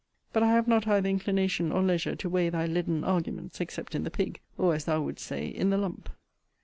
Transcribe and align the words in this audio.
But 0.33 0.41
I 0.41 0.47
have 0.53 0.67
not 0.67 0.87
either 0.87 1.07
inclination 1.07 1.71
or 1.71 1.83
leisure 1.83 2.15
to 2.15 2.27
weigh 2.27 2.49
thy 2.49 2.65
leaden 2.65 3.03
arguments, 3.03 3.61
except 3.61 3.93
in 3.93 4.03
the 4.03 4.09
pig, 4.09 4.39
or, 4.57 4.73
as 4.73 4.85
thou 4.85 4.99
wouldst 5.03 5.23
say, 5.27 5.45
in 5.45 5.69
the 5.69 5.77
lump. 5.77 6.09